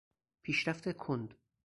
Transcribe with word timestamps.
پیشرفت 0.41 0.91
کند 0.97 1.37